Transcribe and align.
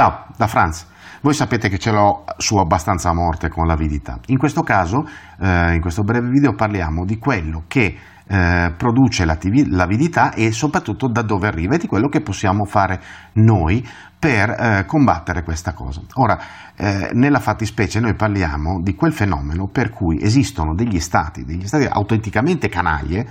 Ciao, 0.00 0.28
da 0.34 0.46
Franz. 0.46 0.86
Voi 1.20 1.34
sapete 1.34 1.68
che 1.68 1.76
ce 1.76 1.90
l'ho 1.90 2.24
su 2.38 2.56
abbastanza 2.56 3.10
a 3.10 3.12
morte 3.12 3.50
con 3.50 3.66
l'avidità. 3.66 4.18
In 4.28 4.38
questo 4.38 4.62
caso, 4.62 5.06
eh, 5.38 5.74
in 5.74 5.82
questo 5.82 6.04
breve 6.04 6.30
video, 6.30 6.54
parliamo 6.54 7.04
di 7.04 7.18
quello 7.18 7.64
che 7.68 7.98
eh, 8.26 8.74
produce 8.78 9.26
l'avidità 9.26 10.32
e 10.32 10.52
soprattutto 10.52 11.06
da 11.06 11.20
dove 11.20 11.48
arriva 11.48 11.74
e 11.74 11.78
di 11.78 11.86
quello 11.86 12.08
che 12.08 12.22
possiamo 12.22 12.64
fare 12.64 12.98
noi 13.34 13.86
per 14.18 14.48
eh, 14.48 14.84
combattere 14.86 15.42
questa 15.42 15.74
cosa. 15.74 16.00
Ora, 16.14 16.38
eh, 16.76 17.10
nella 17.12 17.38
fattispecie 17.38 18.00
noi 18.00 18.14
parliamo 18.14 18.80
di 18.80 18.94
quel 18.94 19.12
fenomeno 19.12 19.66
per 19.70 19.90
cui 19.90 20.18
esistono 20.22 20.74
degli 20.74 20.98
stati, 20.98 21.44
degli 21.44 21.66
stati 21.66 21.84
autenticamente 21.84 22.70
canaglie, 22.70 23.28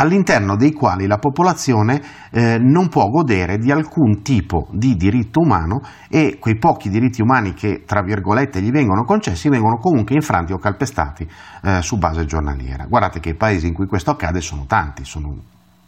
all'interno 0.00 0.56
dei 0.56 0.72
quali 0.72 1.06
la 1.06 1.18
popolazione 1.18 2.02
eh, 2.30 2.58
non 2.58 2.88
può 2.88 3.08
godere 3.08 3.58
di 3.58 3.70
alcun 3.70 4.22
tipo 4.22 4.66
di 4.72 4.94
diritto 4.96 5.40
umano 5.40 5.82
e 6.08 6.38
quei 6.40 6.56
pochi 6.56 6.88
diritti 6.88 7.20
umani 7.20 7.52
che, 7.52 7.84
tra 7.84 8.02
virgolette, 8.02 8.62
gli 8.62 8.70
vengono 8.70 9.04
concessi 9.04 9.50
vengono 9.50 9.76
comunque 9.76 10.14
infranti 10.14 10.52
o 10.52 10.58
calpestati 10.58 11.28
eh, 11.62 11.82
su 11.82 11.98
base 11.98 12.24
giornaliera. 12.24 12.86
Guardate 12.86 13.20
che 13.20 13.30
i 13.30 13.36
paesi 13.36 13.66
in 13.66 13.74
cui 13.74 13.86
questo 13.86 14.10
accade 14.10 14.40
sono 14.40 14.64
tanti, 14.66 15.04
sono, 15.04 15.34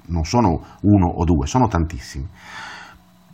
non 0.06 0.24
sono 0.24 0.60
uno 0.82 1.06
o 1.08 1.24
due, 1.24 1.46
sono 1.46 1.66
tantissimi. 1.66 2.28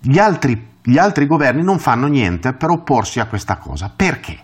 Gli 0.00 0.18
altri, 0.18 0.64
gli 0.80 0.96
altri 0.96 1.26
governi 1.26 1.64
non 1.64 1.80
fanno 1.80 2.06
niente 2.06 2.52
per 2.52 2.70
opporsi 2.70 3.18
a 3.18 3.26
questa 3.26 3.56
cosa. 3.56 3.90
Perché? 3.94 4.38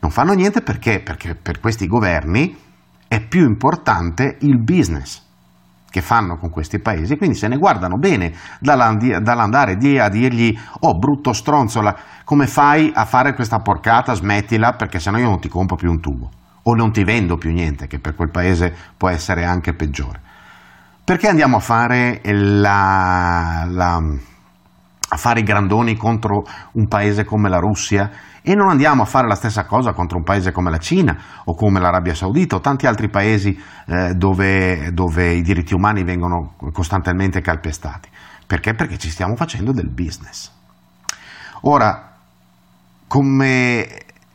Non 0.00 0.10
fanno 0.10 0.32
niente 0.32 0.62
perché, 0.62 1.00
perché 1.00 1.34
per 1.34 1.60
questi 1.60 1.86
governi 1.86 2.56
è 3.06 3.20
più 3.20 3.44
importante 3.44 4.38
il 4.40 4.58
business 4.58 5.23
che 5.94 6.02
fanno 6.02 6.38
con 6.38 6.50
questi 6.50 6.80
paesi, 6.80 7.16
quindi 7.16 7.36
se 7.36 7.46
ne 7.46 7.56
guardano 7.56 7.98
bene 7.98 8.32
dall'andare 8.58 9.76
di 9.76 9.96
a 9.96 10.08
dirgli 10.08 10.52
oh 10.80 10.98
brutto 10.98 11.32
stronzola, 11.32 11.96
come 12.24 12.48
fai 12.48 12.90
a 12.92 13.04
fare 13.04 13.32
questa 13.32 13.60
porcata, 13.60 14.12
smettila 14.12 14.72
perché 14.72 14.98
sennò 14.98 15.18
io 15.18 15.28
non 15.28 15.38
ti 15.38 15.48
compro 15.48 15.76
più 15.76 15.88
un 15.88 16.00
tubo 16.00 16.30
o 16.64 16.74
non 16.74 16.90
ti 16.90 17.04
vendo 17.04 17.36
più 17.36 17.52
niente, 17.52 17.86
che 17.86 18.00
per 18.00 18.16
quel 18.16 18.32
paese 18.32 18.74
può 18.96 19.08
essere 19.08 19.44
anche 19.44 19.72
peggiore. 19.72 20.20
Perché 21.04 21.28
andiamo 21.28 21.58
a 21.58 21.60
fare 21.60 22.20
la, 22.24 23.64
la 23.68 24.02
a 25.08 25.16
fare 25.16 25.40
i 25.40 25.42
grandoni 25.42 25.96
contro 25.96 26.44
un 26.72 26.88
paese 26.88 27.24
come 27.24 27.48
la 27.48 27.58
Russia 27.58 28.10
e 28.42 28.54
non 28.54 28.68
andiamo 28.68 29.02
a 29.02 29.06
fare 29.06 29.26
la 29.26 29.34
stessa 29.34 29.64
cosa 29.64 29.92
contro 29.92 30.18
un 30.18 30.24
paese 30.24 30.52
come 30.52 30.70
la 30.70 30.78
Cina 30.78 31.16
o 31.44 31.54
come 31.54 31.80
l'Arabia 31.80 32.14
Saudita 32.14 32.56
o 32.56 32.60
tanti 32.60 32.86
altri 32.86 33.08
paesi 33.08 33.58
eh, 33.86 34.14
dove, 34.14 34.90
dove 34.92 35.32
i 35.32 35.42
diritti 35.42 35.74
umani 35.74 36.04
vengono 36.04 36.54
costantemente 36.72 37.40
calpestati. 37.40 38.08
Perché? 38.46 38.74
Perché 38.74 38.98
ci 38.98 39.08
stiamo 39.08 39.34
facendo 39.34 39.72
del 39.72 39.88
business. 39.88 40.50
Ora, 41.62 42.16
come, 43.06 43.88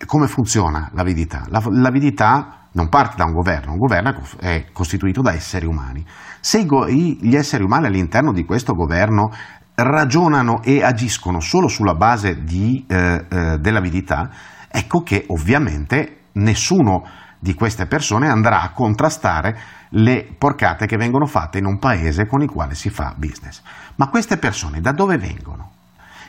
come 0.05 0.27
funziona 0.27 0.89
l'avidità? 0.93 1.43
La, 1.49 1.61
l'avidità 1.69 2.59
non 2.71 2.89
parte 2.89 3.15
da 3.15 3.25
un 3.25 3.33
governo, 3.33 3.73
un 3.73 3.77
governo 3.77 4.21
è 4.39 4.67
costituito 4.71 5.21
da 5.21 5.33
esseri 5.33 5.65
umani. 5.65 6.05
Se 6.39 6.63
gli 6.63 7.35
esseri 7.35 7.63
umani 7.63 7.87
all'interno 7.87 8.31
di 8.31 8.45
questo 8.45 8.73
governo 8.73 9.31
ragionano 9.83 10.61
e 10.63 10.83
agiscono 10.83 11.39
solo 11.39 11.67
sulla 11.67 11.93
base 11.93 12.43
di, 12.43 12.85
eh, 12.87 13.25
eh, 13.29 13.57
dell'avidità, 13.59 14.29
ecco 14.67 15.01
che 15.01 15.25
ovviamente 15.27 16.25
nessuno 16.33 17.03
di 17.39 17.53
queste 17.53 17.85
persone 17.85 18.27
andrà 18.27 18.61
a 18.61 18.71
contrastare 18.71 19.57
le 19.91 20.35
porcate 20.37 20.85
che 20.85 20.97
vengono 20.97 21.25
fatte 21.25 21.57
in 21.57 21.65
un 21.65 21.79
paese 21.79 22.27
con 22.27 22.41
il 22.41 22.49
quale 22.49 22.75
si 22.75 22.89
fa 22.89 23.13
business. 23.15 23.61
Ma 23.95 24.09
queste 24.09 24.37
persone 24.37 24.81
da 24.81 24.91
dove 24.91 25.17
vengono? 25.17 25.71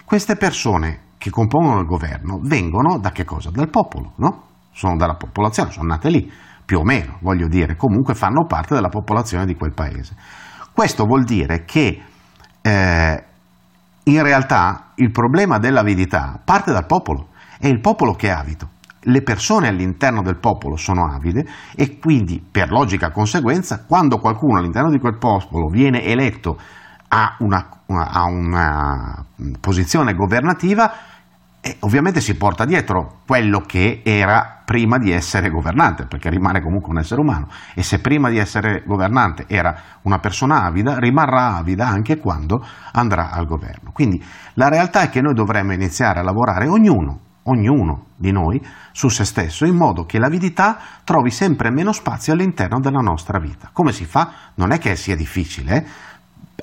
Queste 0.05 0.37
persone 0.37 1.09
che 1.19 1.31
compongono 1.31 1.81
il 1.81 1.87
governo 1.87 2.39
vengono 2.43 2.99
da 2.99 3.11
che 3.11 3.25
cosa? 3.25 3.51
Dal 3.51 3.69
popolo, 3.69 4.13
no? 4.17 4.45
Sono 4.73 4.97
dalla 4.97 5.15
popolazione, 5.15 5.73
sono 5.73 5.89
nate 5.89 6.09
lì, 6.09 6.31
più 6.65 6.79
o 6.79 6.85
meno, 6.85 7.19
voglio 7.21 7.49
dire, 7.49 7.77
comunque 7.77 8.15
fanno 8.15 8.47
parte 8.47 8.75
della 8.75 8.89
popolazione 8.89 9.45
di 9.45 9.57
quel 9.57 9.75
paese. 9.75 10.15
Questo 10.73 11.05
vuol 11.05 11.25
dire 11.25 11.65
che 11.65 12.03
eh, 12.63 13.25
in 14.11 14.23
realtà 14.23 14.93
il 14.97 15.11
problema 15.11 15.59
dell'avidità 15.59 16.41
parte 16.45 16.73
dal 16.73 16.87
popolo, 16.87 17.29
è 17.59 17.67
il 17.67 17.81
popolo 17.81 18.15
che 18.15 18.29
è 18.29 18.33
avido. 18.33 18.69
Le 19.05 19.23
persone 19.23 19.69
all'interno 19.69 20.23
del 20.23 20.39
popolo 20.39 20.77
sono 20.77 21.07
avide 21.07 21.47
e 21.75 21.99
quindi, 21.99 22.43
per 22.51 22.71
logica 22.71 23.11
conseguenza, 23.11 23.85
quando 23.87 24.19
qualcuno 24.19 24.59
all'interno 24.59 24.91
di 24.91 24.99
quel 24.99 25.17
popolo 25.17 25.69
viene 25.69 26.05
eletto 26.05 26.59
a 27.09 27.37
una, 27.39 27.67
a 27.87 28.25
una 28.25 29.25
posizione 29.59 30.13
governativa, 30.13 30.93
e 31.63 31.77
ovviamente 31.81 32.23
si 32.23 32.37
porta 32.37 32.65
dietro 32.65 33.21
quello 33.27 33.61
che 33.61 34.01
era 34.03 34.63
prima 34.65 34.99
di 34.99 35.11
essere 35.11 35.51
governante, 35.51 36.07
perché 36.07 36.31
rimane 36.31 36.63
comunque 36.63 36.91
un 36.91 36.99
essere 36.99 37.21
umano 37.21 37.49
e 37.75 37.83
se 37.83 38.01
prima 38.01 38.31
di 38.31 38.39
essere 38.39 38.83
governante 38.87 39.45
era 39.47 39.99
una 40.03 40.19
persona 40.19 40.63
avida, 40.63 40.99
rimarrà 40.99 41.57
avida 41.57 41.87
anche 41.87 42.19
quando 42.19 42.65
andrà 42.93 43.31
al 43.31 43.47
governo. 43.47 43.91
Quindi 43.93 44.23
la 44.55 44.69
realtà 44.69 45.03
è 45.03 45.11
che 45.11 45.21
noi 45.21 45.35
dovremmo 45.35 45.73
iniziare 45.75 46.21
a 46.21 46.23
lavorare 46.23 46.67
ognuno, 46.67 47.19
ognuno 47.43 48.07
di 48.17 48.33
noi 48.33 48.65
su 48.93 49.09
se 49.09 49.25
stesso, 49.25 49.67
in 49.67 49.77
modo 49.77 50.05
che 50.05 50.19
l'avidità 50.19 50.79
trovi 51.05 51.31
sempre 51.31 51.71
meno 51.71 51.93
spazio 51.93 52.33
all'interno 52.33 52.81
della 52.81 53.01
nostra 53.01 53.39
vita. 53.39 53.69
Come 53.73 53.93
si 53.93 54.07
fa? 54.07 54.33
Non 54.55 54.73
è 54.73 54.79
che 54.79 54.97
sia 54.97 55.17
difficile, 55.17 55.77
eh? 55.77 55.85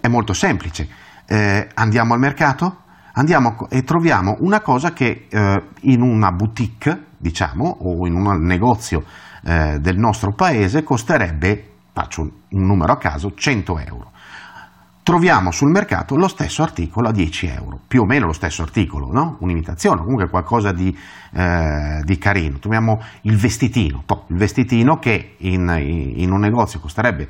è 0.01 0.07
molto 0.07 0.33
semplice. 0.33 0.87
Eh, 1.27 1.67
andiamo 1.75 2.13
al 2.13 2.19
mercato? 2.19 2.85
Andiamo 3.17 3.67
e 3.69 3.83
troviamo 3.83 4.37
una 4.39 4.61
cosa 4.61 4.93
che 4.93 5.27
eh, 5.29 5.63
in 5.81 6.01
una 6.01 6.31
boutique, 6.31 7.05
diciamo, 7.17 7.77
o 7.81 8.07
in 8.07 8.13
un 8.13 8.41
negozio 8.43 9.03
eh, 9.43 9.79
del 9.79 9.97
nostro 9.97 10.33
paese 10.33 10.83
costerebbe, 10.83 11.71
faccio 11.91 12.21
un 12.21 12.65
numero 12.65 12.93
a 12.93 12.97
caso, 12.97 13.33
100 13.33 13.79
euro. 13.79 14.11
Troviamo 15.01 15.51
sul 15.51 15.71
mercato 15.71 16.15
lo 16.15 16.27
stesso 16.27 16.63
articolo 16.63 17.07
a 17.07 17.11
10 17.11 17.47
euro, 17.47 17.79
più 17.87 18.01
o 18.01 18.05
meno 18.05 18.25
lo 18.25 18.33
stesso 18.33 18.61
articolo, 18.61 19.09
no? 19.09 19.37
un'imitazione, 19.39 20.01
comunque 20.01 20.29
qualcosa 20.29 20.73
di, 20.73 20.95
eh, 21.31 22.01
di 22.03 22.17
carino. 22.17 22.59
Troviamo 22.59 23.01
il 23.21 23.37
vestitino, 23.37 24.03
il 24.27 24.37
vestitino 24.37 24.97
che 24.97 25.35
in, 25.37 25.73
in 26.17 26.31
un 26.31 26.39
negozio 26.39 26.79
costerebbe 26.79 27.29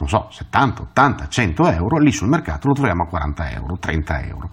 non 0.00 0.08
so, 0.08 0.28
70, 0.30 0.82
80, 0.82 1.28
100 1.28 1.70
euro, 1.70 1.98
lì 1.98 2.12
sul 2.12 2.28
mercato 2.28 2.68
lo 2.68 2.74
troviamo 2.74 3.02
a 3.02 3.06
40 3.06 3.50
euro, 3.50 3.78
30 3.78 4.20
euro 4.22 4.50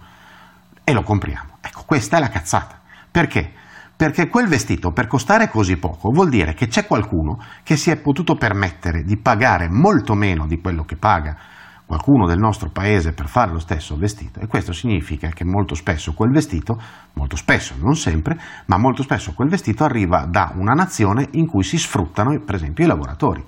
e 0.88 0.92
lo 0.92 1.02
compriamo. 1.02 1.58
Ecco, 1.60 1.82
questa 1.84 2.16
è 2.16 2.20
la 2.20 2.28
cazzata. 2.28 2.78
Perché? 3.10 3.50
Perché 3.96 4.28
quel 4.28 4.46
vestito 4.46 4.92
per 4.92 5.08
costare 5.08 5.48
così 5.48 5.78
poco 5.78 6.10
vuol 6.10 6.28
dire 6.28 6.54
che 6.54 6.68
c'è 6.68 6.86
qualcuno 6.86 7.40
che 7.64 7.76
si 7.76 7.90
è 7.90 7.96
potuto 7.96 8.36
permettere 8.36 9.02
di 9.02 9.16
pagare 9.16 9.68
molto 9.68 10.14
meno 10.14 10.46
di 10.46 10.60
quello 10.60 10.84
che 10.84 10.96
paga 10.96 11.36
qualcuno 11.84 12.26
del 12.26 12.38
nostro 12.38 12.70
paese 12.70 13.14
per 13.14 13.26
fare 13.26 13.50
lo 13.50 13.58
stesso 13.58 13.96
vestito 13.96 14.38
e 14.38 14.46
questo 14.46 14.72
significa 14.72 15.28
che 15.30 15.44
molto 15.44 15.74
spesso 15.74 16.14
quel 16.14 16.30
vestito, 16.30 16.78
molto 17.14 17.34
spesso, 17.34 17.74
non 17.80 17.96
sempre, 17.96 18.38
ma 18.66 18.76
molto 18.76 19.02
spesso 19.02 19.32
quel 19.32 19.48
vestito 19.48 19.82
arriva 19.82 20.24
da 20.26 20.52
una 20.54 20.72
nazione 20.72 21.26
in 21.32 21.46
cui 21.46 21.64
si 21.64 21.78
sfruttano 21.78 22.38
per 22.44 22.54
esempio 22.54 22.84
i 22.84 22.88
lavoratori. 22.88 23.44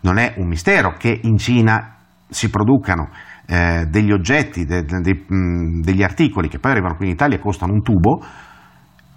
Non 0.00 0.16
è 0.16 0.34
un 0.38 0.48
mistero 0.48 0.94
che 0.96 1.20
in 1.22 1.36
Cina 1.36 1.96
si 2.28 2.48
producano 2.48 3.10
eh, 3.46 3.86
degli 3.88 4.12
oggetti, 4.12 4.64
de, 4.64 4.84
de, 4.84 5.00
de, 5.00 5.24
mh, 5.26 5.80
degli 5.80 6.02
articoli 6.02 6.48
che 6.48 6.58
poi 6.58 6.72
arrivano 6.72 6.96
qui 6.96 7.06
in 7.06 7.12
Italia 7.12 7.36
e 7.36 7.40
costano 7.40 7.72
un 7.72 7.82
tubo, 7.82 8.24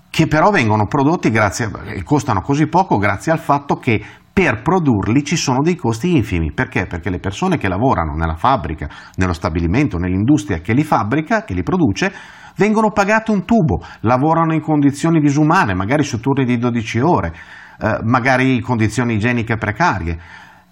che 0.10 0.28
però 0.28 0.50
vengono 0.50 0.86
prodotti 0.86 1.30
grazie, 1.30 1.70
e 1.88 2.04
costano 2.04 2.42
così 2.42 2.68
poco 2.68 2.98
grazie 2.98 3.32
al 3.32 3.40
fatto 3.40 3.76
che 3.76 4.02
per 4.32 4.62
produrli 4.62 5.24
ci 5.24 5.38
sono 5.38 5.62
dei 5.62 5.76
costi 5.76 6.16
infimi. 6.16 6.52
Perché? 6.52 6.88
Perché 6.88 7.10
le 7.10 7.20
persone 7.20 7.58
che 7.58 7.70
lavorano 7.70 8.16
nella 8.16 8.36
fabbrica, 8.36 8.90
nello 9.16 9.34
stabilimento, 9.34 9.98
nell'industria 9.98 10.60
che 10.60 10.74
li 10.74 10.84
fabbrica, 10.84 11.44
che 11.44 11.54
li 11.54 11.64
produce, 11.64 12.14
vengono 12.58 12.92
pagate 12.92 13.32
un 13.32 13.46
tubo, 13.46 13.82
lavorano 14.02 14.54
in 14.54 14.62
condizioni 14.62 15.20
disumane, 15.20 15.74
magari 15.74 16.04
su 16.04 16.20
turni 16.20 16.46
di 16.46 16.58
12 16.58 17.00
ore, 17.00 17.34
eh, 17.80 18.00
magari 18.04 18.56
in 18.56 18.62
condizioni 18.62 19.14
igieniche 19.14 19.56
precarie. 19.56 20.18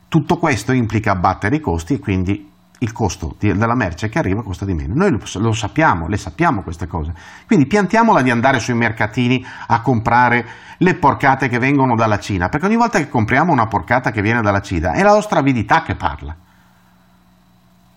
Tutto 0.09 0.35
questo 0.37 0.73
implica 0.73 1.11
abbattere 1.11 1.55
i 1.55 1.61
costi 1.61 1.95
e 1.95 1.99
quindi 1.99 2.51
il 2.83 2.91
costo 2.91 3.35
della 3.39 3.75
merce 3.75 4.09
che 4.09 4.19
arriva 4.19 4.43
costa 4.43 4.65
di 4.65 4.73
meno. 4.73 4.93
Noi 4.93 5.11
lo, 5.11 5.19
lo, 5.39 5.53
sappiamo, 5.53 6.07
le 6.07 6.17
sappiamo 6.17 6.61
queste 6.61 6.85
cose. 6.85 7.13
Quindi 7.47 7.65
piantiamola 7.65 8.21
di 8.21 8.29
andare 8.29 8.59
sui 8.59 8.75
mercatini 8.75 9.43
a 9.67 9.81
comprare 9.81 10.45
le 10.77 10.95
porcate 10.95 11.47
che 11.47 11.59
vengono 11.59 11.95
dalla 11.95 12.19
Cina, 12.19 12.49
perché 12.49 12.65
ogni 12.67 12.75
volta 12.75 12.99
che 12.99 13.07
compriamo 13.07 13.51
una 13.51 13.67
porcata 13.67 14.11
che 14.11 14.21
viene 14.21 14.41
dalla 14.41 14.61
Cina 14.61 14.91
è 14.91 15.01
la 15.01 15.13
nostra 15.13 15.39
avidità 15.39 15.81
che 15.81 15.95
parla. 15.95 16.35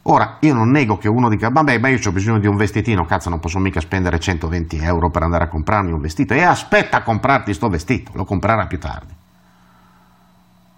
Ora, 0.08 0.36
io 0.40 0.54
non 0.54 0.70
nego 0.70 0.98
che 0.98 1.08
uno 1.08 1.28
dica, 1.28 1.48
vabbè, 1.50 1.78
ma 1.78 1.88
io 1.88 1.98
ho 2.02 2.12
bisogno 2.12 2.38
di 2.38 2.46
un 2.46 2.54
vestitino, 2.54 3.04
cazzo, 3.04 3.28
non 3.28 3.40
posso 3.40 3.58
mica 3.58 3.80
spendere 3.80 4.20
120 4.20 4.76
euro 4.78 5.10
per 5.10 5.22
andare 5.22 5.44
a 5.44 5.48
comprarmi 5.48 5.90
un 5.90 6.00
vestito. 6.00 6.32
E 6.32 6.42
aspetta 6.42 6.98
a 6.98 7.02
comprarti 7.02 7.52
sto 7.52 7.68
vestito, 7.68 8.12
lo 8.14 8.24
comprerà 8.24 8.66
più 8.66 8.78
tardi. 8.78 9.12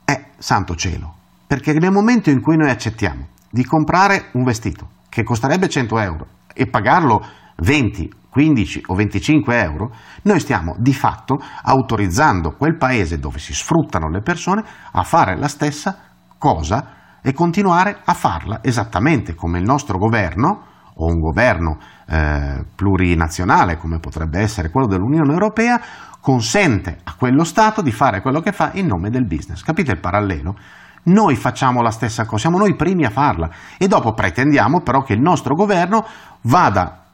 Eh, 0.07 0.25
santo 0.39 0.75
cielo, 0.75 1.15
perché 1.47 1.75
nel 1.75 1.93
momento 1.93 2.31
in 2.31 2.41
cui 2.41 2.57
noi 2.57 2.71
accettiamo 2.71 3.37
di 3.51 3.65
comprare 3.65 4.31
un 4.33 4.45
vestito 4.45 4.89
che 5.09 5.23
costerebbe 5.23 5.69
100 5.69 5.99
euro 5.99 6.27
e 6.55 6.67
pagarlo 6.67 7.25
20, 7.57 8.13
15 8.29 8.83
o 8.87 8.95
25 8.95 9.61
euro, 9.61 9.91
noi 10.23 10.41
stiamo 10.41 10.77
di 10.79 10.93
fatto 10.93 11.41
autorizzando 11.63 12.53
quel 12.53 12.77
paese 12.77 13.19
dove 13.19 13.39
si 13.39 13.55
sfruttano 13.55 14.09
le 14.09 14.21
persone 14.21 14.63
a 14.93 15.03
fare 15.03 15.37
la 15.37 15.49
stessa 15.49 15.99
cosa 16.39 16.97
e 17.21 17.33
continuare 17.33 18.01
a 18.05 18.15
farla 18.15 18.61
esattamente 18.63 19.35
come 19.35 19.59
il 19.59 19.65
nostro 19.65 19.99
governo 19.99 20.67
o 20.95 21.07
un 21.07 21.19
governo 21.21 21.79
eh, 22.07 22.65
plurinazionale 22.75 23.77
come 23.77 23.99
potrebbe 23.99 24.41
essere 24.41 24.71
quello 24.71 24.87
dell'Unione 24.87 25.33
Europea 25.33 25.81
consente 26.21 26.99
a 27.05 27.15
quello 27.17 27.45
Stato 27.45 27.83
di 27.83 27.93
fare 27.93 28.21
quello 28.21 28.41
che 28.41 28.53
fa 28.53 28.71
in 28.75 28.87
nome 28.87 29.11
del 29.11 29.27
business. 29.27 29.63
Capite 29.63 29.93
il 29.93 30.01
parallelo? 30.01 30.57
Noi 31.05 31.37
facciamo 31.37 31.83
la 31.83 31.91
stessa 31.91 32.25
cosa, 32.25 32.43
siamo 32.43 32.59
noi 32.59 32.71
i 32.71 32.77
primi 32.77 33.05
a 33.05 33.11
farla. 33.11 33.49
E 33.79 33.87
dopo 33.87 34.13
pretendiamo 34.13 34.81
però 34.81 35.03
che 35.03 35.15
il 35.15 35.21
nostro 35.21 35.55
governo 35.55 36.05
vada 36.43 37.05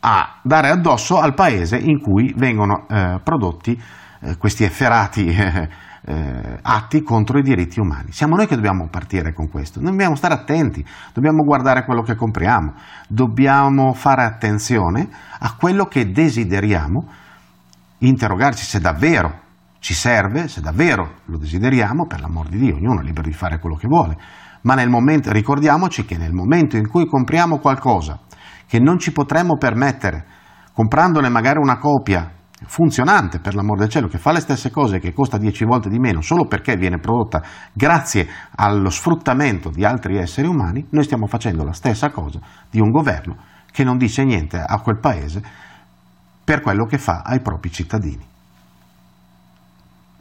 a 0.00 0.38
dare 0.42 0.70
addosso 0.70 1.18
al 1.18 1.34
paese 1.34 1.76
in 1.76 2.00
cui 2.00 2.32
vengono 2.36 2.86
eh, 2.88 3.20
prodotti 3.22 3.80
eh, 4.20 4.36
questi 4.36 4.64
efferati 4.64 5.26
eh, 5.34 5.68
eh, 6.06 6.58
atti 6.62 7.02
contro 7.02 7.38
i 7.38 7.42
diritti 7.42 7.80
umani. 7.80 8.12
Siamo 8.12 8.36
noi 8.36 8.46
che 8.46 8.54
dobbiamo 8.54 8.88
partire 8.88 9.32
con 9.32 9.48
questo, 9.48 9.80
dobbiamo 9.80 10.14
stare 10.14 10.34
attenti, 10.34 10.84
dobbiamo 11.12 11.42
guardare 11.42 11.84
quello 11.84 12.02
che 12.02 12.14
compriamo, 12.14 12.74
dobbiamo 13.08 13.92
fare 13.92 14.22
attenzione 14.22 15.08
a 15.40 15.54
quello 15.56 15.86
che 15.86 16.10
desideriamo, 16.10 17.04
interrogarci 17.98 18.64
se 18.64 18.78
davvero 18.78 19.44
ci 19.78 19.94
serve, 19.94 20.48
se 20.48 20.60
davvero 20.60 21.20
lo 21.26 21.38
desideriamo, 21.38 22.06
per 22.06 22.20
l'amor 22.20 22.48
di 22.48 22.58
Dio, 22.58 22.76
ognuno 22.76 23.00
è 23.00 23.04
libero 23.04 23.28
di 23.28 23.34
fare 23.34 23.58
quello 23.58 23.76
che 23.76 23.86
vuole, 23.86 24.16
ma 24.62 24.74
nel 24.74 24.88
momento, 24.88 25.30
ricordiamoci 25.30 26.04
che 26.04 26.16
nel 26.16 26.32
momento 26.32 26.76
in 26.76 26.88
cui 26.88 27.06
compriamo 27.06 27.58
qualcosa 27.58 28.20
che 28.66 28.80
non 28.80 28.98
ci 28.98 29.12
potremmo 29.12 29.56
permettere, 29.56 30.26
comprandone 30.72 31.28
magari 31.28 31.58
una 31.58 31.78
copia 31.78 32.32
funzionante 32.64 33.38
per 33.38 33.54
l'amor 33.54 33.78
del 33.78 33.88
cielo, 33.88 34.08
che 34.08 34.18
fa 34.18 34.32
le 34.32 34.40
stesse 34.40 34.70
cose, 34.70 34.98
che 34.98 35.12
costa 35.12 35.38
10 35.38 35.64
volte 35.64 35.88
di 35.88 35.98
meno, 35.98 36.20
solo 36.20 36.46
perché 36.46 36.76
viene 36.76 36.98
prodotta 36.98 37.42
grazie 37.72 38.26
allo 38.56 38.90
sfruttamento 38.90 39.70
di 39.70 39.84
altri 39.84 40.16
esseri 40.16 40.48
umani, 40.48 40.86
noi 40.90 41.04
stiamo 41.04 41.26
facendo 41.26 41.64
la 41.64 41.72
stessa 41.72 42.10
cosa 42.10 42.40
di 42.70 42.80
un 42.80 42.90
governo 42.90 43.36
che 43.70 43.84
non 43.84 43.98
dice 43.98 44.24
niente 44.24 44.58
a 44.58 44.80
quel 44.80 44.98
paese 44.98 45.42
per 46.42 46.60
quello 46.60 46.86
che 46.86 46.98
fa 46.98 47.22
ai 47.24 47.40
propri 47.40 47.70
cittadini. 47.70 48.34